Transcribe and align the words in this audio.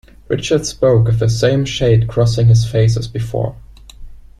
Richard 0.29 0.65
spoke 0.65 1.05
with 1.05 1.19
the 1.19 1.29
same 1.29 1.63
shade 1.63 2.07
crossing 2.07 2.47
his 2.47 2.65
face 2.65 2.97
as 2.97 3.07
before. 3.07 3.55